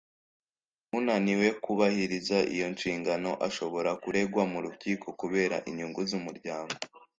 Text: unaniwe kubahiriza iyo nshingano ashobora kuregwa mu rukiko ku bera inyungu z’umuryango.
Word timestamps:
unaniwe 0.97 1.47
kubahiriza 1.63 2.37
iyo 2.53 2.67
nshingano 2.73 3.31
ashobora 3.47 3.89
kuregwa 4.03 4.43
mu 4.51 4.59
rukiko 4.65 5.07
ku 5.19 5.25
bera 5.33 5.57
inyungu 5.69 6.01
z’umuryango. 6.09 6.73